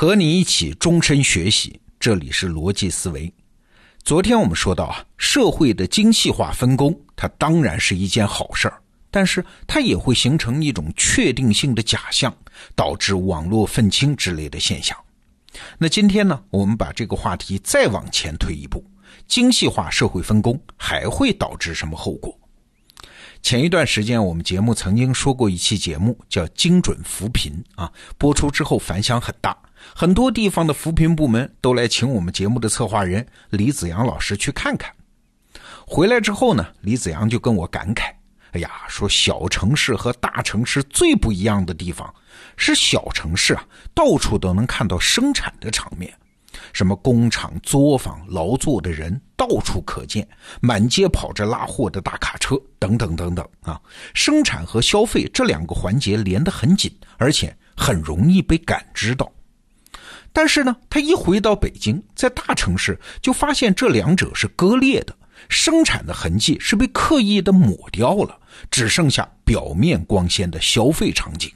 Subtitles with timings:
[0.00, 3.30] 和你一起终身学习，这里是逻辑思维。
[4.02, 12.34] 昨天我们说到啊，社会的精细化分工，它当然是一件好事儿，但是它也会形成一种确定性的假象，
[12.74, 14.96] 导致网络愤青之类的现象。
[15.76, 18.82] 那今天呢，我们把这个话题再往前推一步，
[19.28, 22.34] 精细化社会分工还会导致什么后果？
[23.42, 29.54] 前一段时间，我们节目曾经说过一期节目，叫“精准扶贫”啊，播出之后反响很大，
[29.94, 34.92] 很多地方的扶贫部门都来请我们节目的策划人李子阳老师去看看。
[35.86, 38.12] 回来之后呢，李子阳就跟我感慨
[38.52, 42.12] ：“哎呀，说小城市和大城市最不一样的地方，
[42.56, 46.12] 是小城市啊，到处都能看到生产的场面。”
[46.72, 50.26] 什么工厂、作坊、劳作的人到处可见，
[50.60, 53.80] 满街跑着拉货的大卡车，等等等等啊！
[54.14, 59.30] 生产和消费这两个环节连得很紧，而且很容易被感知到。
[60.32, 65.14] 但是呢，他一回到北京，在大城市就发现这两者是割裂的，
[65.48, 68.38] 生产的痕迹是被刻意的抹掉了，
[68.70, 71.50] 只剩下表面光鲜的消费场景。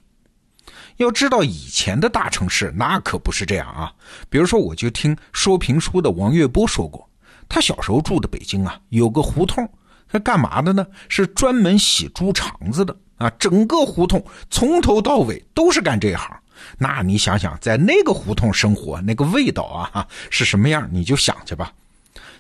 [0.97, 3.93] 要知道以前的大城市那可不是这样啊！
[4.29, 7.09] 比如说，我就听说评书的王月波说过，
[7.49, 9.69] 他小时候住的北京啊，有个胡同，
[10.09, 10.87] 他干嘛的呢？
[11.09, 13.29] 是专门洗猪肠子的啊！
[13.39, 16.41] 整个胡同从头到尾都是干这行。
[16.79, 20.89] 那你想想，在那个胡同生活，那个味道啊，是什么样？
[20.93, 21.73] 你就想去吧。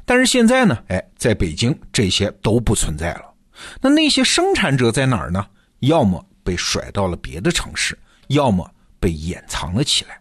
[0.05, 3.33] 但是现在呢，哎，在北京这些都不存在了。
[3.81, 5.47] 那那些生产者在哪儿呢？
[5.81, 7.98] 要么被甩到了别的城市。
[8.29, 8.67] 要么
[8.98, 10.19] 被掩藏了起来，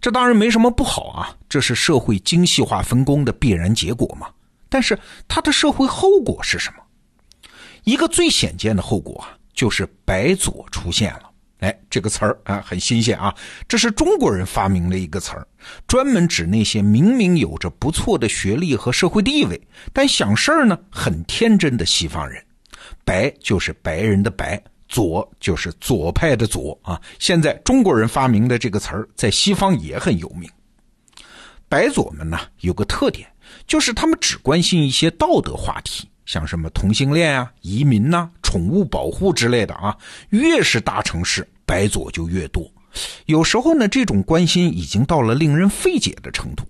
[0.00, 4.26] 这当然没什么不好啊，这是社会精细化分工的必然结果嘛。
[4.70, 6.82] 但是它的社会后果是什么？
[7.84, 11.30] 一个最显见的后果啊，就是“白左”出现了。
[11.64, 13.34] 哎，这个词儿啊很新鲜啊，
[13.66, 15.46] 这是中国人发明的一个词儿，
[15.86, 19.58] 专门指那些明明有着不错的学历和社会地位，
[19.92, 22.44] 但想事儿呢很天真的西方人。
[23.02, 24.62] 白就是白人的白。
[24.86, 27.00] 左就是左派的左啊！
[27.18, 30.48] 现在中国人发明的这个词儿，在西方也很有名。
[31.68, 33.26] 白左们呢，有个特点，
[33.66, 39.96] 就是他们只关心一些道德话题，像什么同性恋啊、移民呐、宠物保护之类的啊。
[40.28, 42.70] 越是大城市，白左就越多。
[43.26, 46.64] 有时候呢，这种关心已经到了令人费解的程度。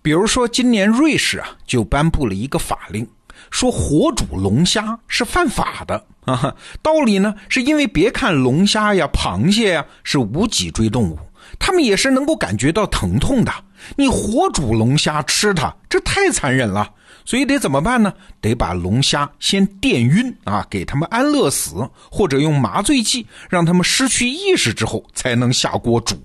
[0.00, 3.06] 比如说，今年瑞士啊，就颁布了一个法令。
[3.50, 6.54] 说活煮龙虾是犯法的啊！
[6.80, 11.18] 道理呢，是因为别看龙虾呀、螃蟹呀是无脊椎动物，
[11.58, 13.52] 它们也是能够感觉到疼痛的。
[13.96, 16.88] 你活煮龙虾吃它，这太残忍了。
[17.24, 18.12] 所以得怎么办呢？
[18.40, 26.20] 得把龙虾先电晕啊，给他们安乐死，或者用麻醉剂让他们失去意识之后才能下锅煮。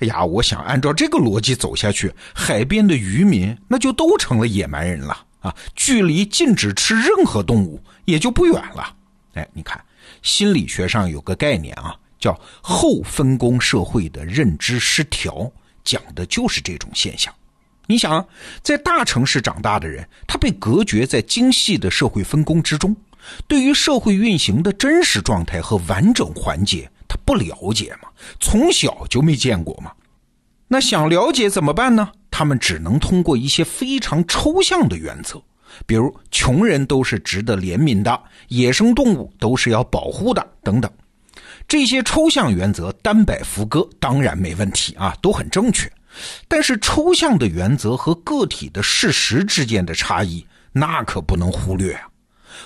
[0.00, 5.24] 哎呀，我想按照这个逻辑走下去，海边的渔民那就都成了野蛮人了。
[5.40, 8.92] 啊，距离禁止吃任何动物也就不远了。
[9.34, 9.80] 哎，你看，
[10.22, 15.50] 心理学上有个概念啊，叫后分工社会的认知失调，
[15.84, 17.32] 讲的就是这种现象。
[17.86, 18.26] 你想，
[18.62, 22.94] 在大城市长大的人，他被隔绝在精细的社会分工之中，
[23.46, 28.08] 对于社会运行的真实状态和完整环节，他不了解嘛，
[28.40, 29.92] 从小就没见过嘛。
[30.68, 32.10] 那想了解怎么办呢？
[32.28, 35.40] 他们只能通过一些非常抽象的原则，
[35.86, 40.90] 比如穷人都是值得怜悯的，野生动物都是要保护的等等。
[41.68, 45.90] 这些抽象原则单摆副歌当然没问题啊，都很正确。
[46.48, 52.08] 但是抽象的原则和个体的事实之间的差异，那可不能忽略啊。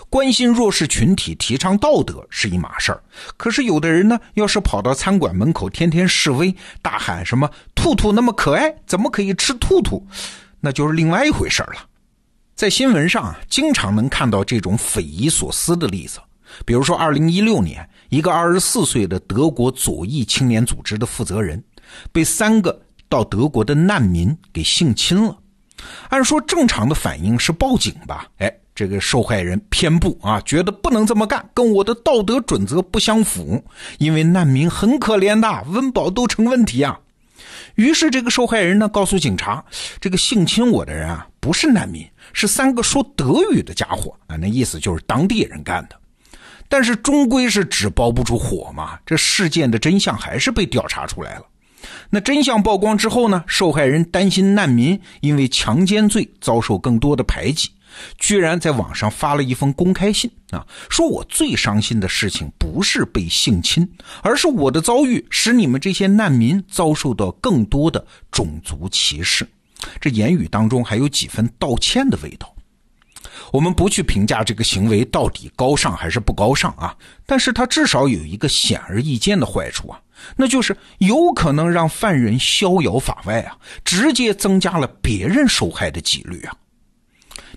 [0.08, 3.02] 关心弱势群体、提倡道德是一码事儿，
[3.36, 10.06] 可是有的人呢，要是跑到餐馆门口天天示威，大喊什么“兔兔那么可爱，怎么可以吃兔兔”，
[10.60, 11.86] 那就是另外一回事儿了。
[12.54, 16.20] 在新闻上啊，经常能看到这种匪夷所思的例子，
[16.64, 21.62] 比如说2016年，一个24岁的德国左翼青年组织的负责人，
[22.12, 22.80] 被三个
[23.10, 25.36] 到德国的难民给性侵了。
[26.08, 28.26] 按说正常的反应是报警吧？
[28.38, 28.50] 哎。
[28.72, 33.62] 这个受害人偏不啊，觉得不能这么干，跟我的道德准则不相符。
[33.98, 36.98] 因为难民很可怜的，温饱都成问题啊。
[37.74, 39.62] 于是这个受害人呢，告诉警察，
[40.00, 44.36] 这个性侵我的人啊，不是难民，是三个说德语的家伙啊。
[44.36, 45.96] 那意思就是当地人干的。
[46.66, 51.42] 但是终归是纸包不住火嘛，这事件的真相还是被调查出来了。
[52.10, 57.70] 那真相曝光之后呢，受害人担心难民因为强奸罪遭受更多的排挤。
[58.18, 63.86] 居然在网上发了一封公开信啊，说我最伤心的事情不是被性侵，
[64.22, 69.46] 而是我的遭遇使你们这些难民遭受到更多的种族歧视。
[70.00, 72.54] 这言语当中还有几分道歉的味道。
[73.52, 80.00] 我们不去评价这个行为到底高尚还是不高尚啊，但是它至少有一个显而易见的坏处啊，
[80.36, 86.54] 那就是有可能让犯人逍遥法外啊，直接增加了别人受害的几率啊。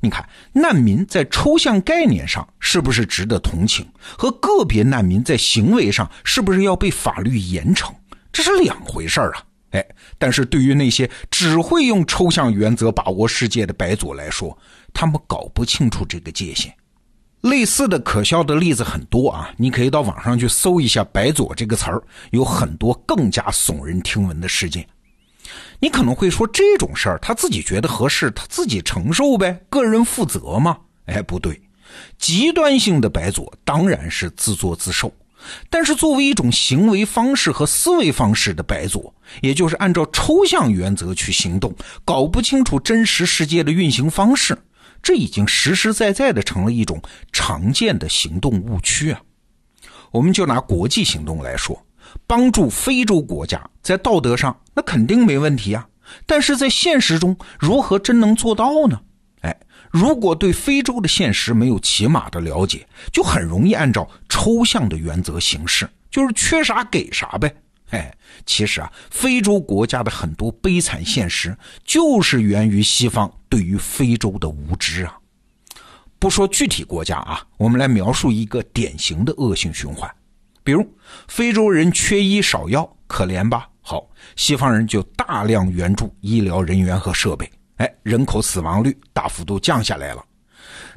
[0.02, 3.88] 你看，难民在抽象概念上是不是值得同情，
[4.18, 7.94] 和个别难民在行为上是不是要被法律严惩，
[8.32, 9.44] 这是两回事啊。
[9.72, 9.86] 哎，
[10.18, 14.58] 但是对于那些只会用抽象原则把握世界的白左来说，
[14.94, 16.74] 他们搞不清楚这个界限。
[17.44, 22.02] 类似的可笑的例子很多啊，你可以到网上去搜一下“白左”这个词儿，
[22.32, 24.88] 有很多更加耸人听闻的事件。
[25.82, 30.78] 你可能会说，这种事儿他自己觉得合适，他自己承受呗，个人负责吗？
[31.06, 31.62] 哎，不对，
[32.18, 35.14] 极端性的白左当然是自作自受。
[35.70, 41.76] 但是，作为一种行为方式和思维方式的白左，也就是按照抽象原则去行动，
[42.06, 44.58] 搞不清楚真实世界的运行方式，
[45.04, 47.00] 这已经实实在在的成了一种
[47.34, 49.22] 常见的行动误区啊！
[50.12, 51.86] 我们就拿国际行动来说，
[52.26, 55.86] 帮助非洲国家，在道德上那肯定没问题啊，
[56.26, 59.02] 但是在现实中，如何真能做到呢？
[59.42, 59.60] 哎
[59.92, 67.54] 如果对非洲的现实没有起码的了解，就很容易按照抽象的原则行事，就是缺啥给啥呗。
[67.94, 68.12] 哎，
[68.44, 71.56] 其实啊，非洲国家的很多悲惨现实，
[71.86, 75.16] 就是源于西方对于非洲的无知啊。
[76.18, 80.10] 不说具体国家啊，我们来描述一个典型的恶性循环，
[80.64, 80.84] 比如
[81.28, 83.70] 非洲人缺医少药，可怜吧？
[83.82, 84.04] 好，
[84.36, 87.48] 西方人就大量援助医疗人员和设备。
[87.76, 90.26] 哎，人口死亡率大幅度降下来了。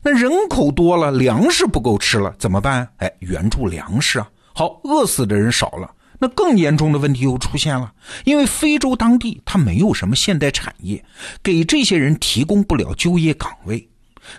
[0.03, 2.89] 那人口多了，粮食不够吃了，怎么办？
[2.99, 4.31] 哎，援助粮食啊。
[4.55, 7.93] 好，饿死的人少了，那更严重的问题又出现了。
[8.25, 11.05] 因为非洲当地它没有什么现代产业，
[11.43, 13.89] 给这些人提供不了就业岗位。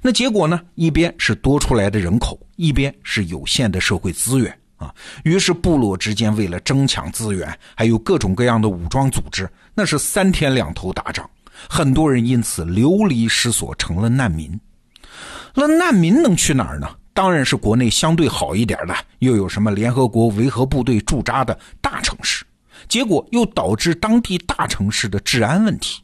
[0.02, 0.60] 那结果呢？
[0.76, 4.94] 一边是多出来的人口，一边是有限的社会资源啊。
[5.24, 11.30] 于是部落之间为了争抢资源，还有各种各样的武装组织，那是三天两头打仗。
[11.70, 14.60] 很多人因此流离失所，成了难民。
[15.56, 16.90] 那难民能去哪儿呢？
[17.18, 22.46] 当然是国内相对好一点的，又有什么联合国维和部队驻扎的大城市。
[22.88, 26.04] 结果又导致当地大城市的治安问题。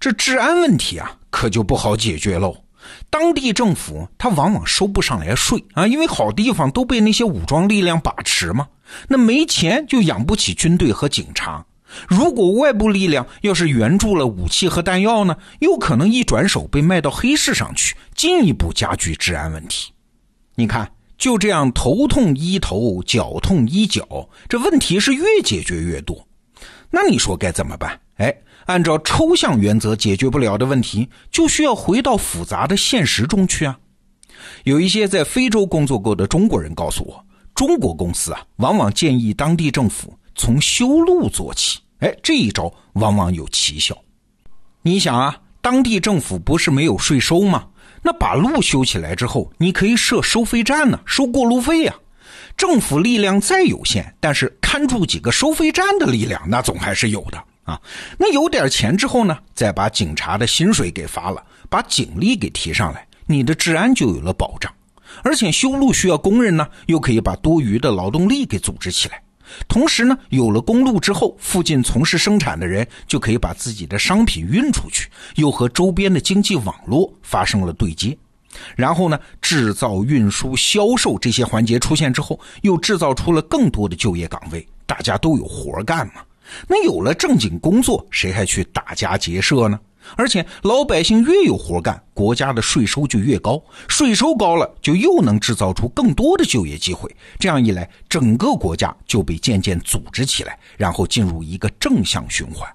[0.00, 2.64] 这治安问题啊，可就不好解决喽。
[3.08, 8.66] 当地政府他往往收不上来税啊，因为好地方都被那些武装力量把持嘛。
[9.06, 11.64] 那没钱就养不起军队和警察。
[12.08, 19.92] 如果外部力量要是援助了武器和弹药呢，又可能一转手被卖到黑市上去，进一步加剧治安问题。
[20.60, 26.28] 你看，就这样头痛医头，脚痛医脚，这问题是越解决越多。
[26.90, 27.98] 那你说该怎么办？
[28.16, 28.36] 哎，
[28.66, 33.78] 按照抽象原则解决不了的问题，就需要回到复杂的现实中去啊。
[34.64, 37.24] 有一些在非洲工作过的中国人告诉我，
[37.54, 40.14] 中国公司啊，往往建议当地政府。
[40.34, 43.96] 从修路做起，哎，这一招往往有奇效。
[44.82, 47.66] 你想啊，当地政府不是没有税收吗？
[48.02, 51.94] 那把路修起来之后，你可以设收费站呢，收过路费呀。
[52.56, 57.80] 政府力量再有限，但是看住几个收费站的力量，那总还是有的啊。
[58.18, 64.72] 那有点钱之后呢，再把警察的薪水给发了，把警力给提上来，你的治安就有了保障。
[65.22, 69.22] 而且修路需要工人呢，又可以把多余的劳动力给组织起来。
[69.68, 78.16] 同时呢，有了公路之后，附近从事生产的人就可以把自己的商品运出去，又和周边的经济网络发生了对接。
[78.74, 86.14] 然后呢，制造、运输、销售这些环节出现之后，又制造出了更多的就业岗位，大家都有活干嘛。
[86.66, 89.78] 那有了正经工作，谁还去打家劫舍呢？
[90.16, 97.14] 而且老百姓越有活干，国家的税收就越高，税收高了，就又能制造出更多的就业机会。
[97.38, 102.68] 这样一来，整个国家就被渐渐组织起来，然后进入一个正向循环。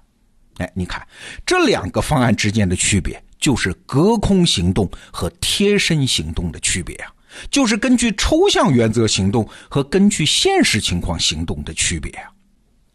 [0.58, 1.06] 哎，你看
[1.44, 7.12] 这两个方案之间的区别，就是隔空行动和贴身行动的区别啊，
[7.50, 12.30] 就是根据抽象原则行动和根据现实情况行动的区别啊。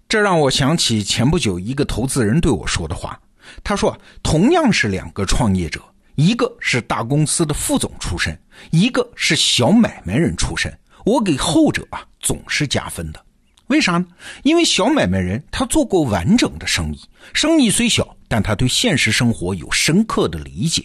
[0.09, 3.19] 这让我想起前不久一个投资人对我说的话。
[3.63, 5.81] 他说：“同样是两个创业者，
[6.15, 8.38] 一个是大公司的副总出身，
[8.72, 10.72] 一个是小买卖人出身。
[11.05, 13.25] 我给后者啊总是加分的。
[13.67, 14.05] 为啥呢？
[14.43, 17.00] 因为小买卖人他做过完整的生意，
[17.34, 20.84] 生意虽小，但他对现实生活有深刻的理解。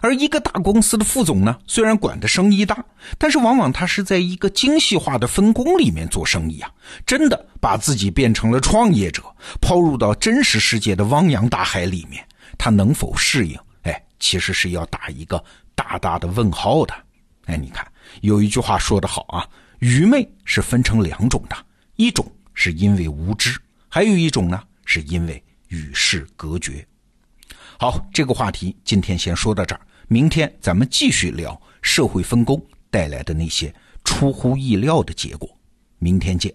[0.00, 2.84] 而一个大公司的副总呢，虽然管的生意大，
[3.18, 6.70] 但是往往他是在一个精细化的分工里面做生意啊，
[7.04, 9.22] 真的把自己变成了创业者，
[9.60, 12.26] 抛入到真实世界的汪洋大海里面，
[12.56, 13.58] 他能否适应？
[13.82, 15.42] 哎，其实是要打一个
[15.74, 16.94] 大大的问号的。
[17.46, 17.86] 哎，你看
[18.22, 19.46] 有一句话说得好啊，
[19.80, 21.56] 愚昧是分成两种的，
[21.96, 26.86] 一种是因为无知，还有一种呢是因为与世隔绝。
[27.80, 35.48] 好，这个话题今天先说到这儿，明天咱们继续聊社会分工带来的那些出乎意料的结果。
[35.98, 36.52] 明天见。